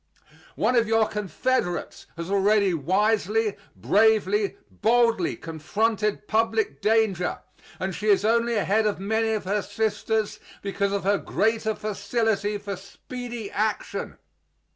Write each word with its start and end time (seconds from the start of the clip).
One 0.55 0.75
of 0.75 0.87
your 0.87 1.07
confederates 1.07 2.07
has 2.17 2.31
already 2.31 2.73
wisely, 2.73 3.55
bravely, 3.75 4.57
boldly 4.71 5.35
confronted 5.35 6.27
public 6.27 6.81
danger, 6.81 7.41
and 7.79 7.93
she 7.93 8.07
is 8.07 8.25
only 8.25 8.55
ahead 8.55 8.87
of 8.87 8.99
many 8.99 9.33
of 9.33 9.43
her 9.43 9.61
sisters 9.61 10.39
because 10.63 10.91
of 10.91 11.03
her 11.03 11.19
greater 11.19 11.75
facility 11.75 12.57
for 12.57 12.75
speedy 12.77 13.51
action. 13.51 14.17